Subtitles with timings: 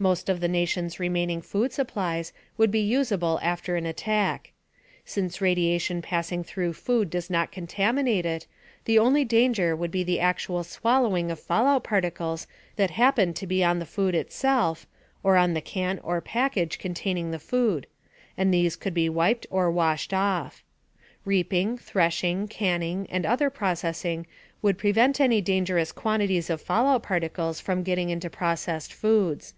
[0.00, 4.52] Most of the Nation's remaining food supplies would be usable after an attack.
[5.04, 8.46] Since radiation passing through food does not contaminate it,
[8.84, 12.46] the only danger would be the actual swallowing of fallout particles
[12.76, 14.86] that happened to be on the food itself
[15.24, 17.88] (or on the can or package containing the food),
[18.36, 20.62] and these could be wiped or washed off.
[21.24, 24.28] Reaping, threshing, canning and other processing
[24.62, 29.54] would prevent any dangerous quantities of fallout particles from getting into processed foods.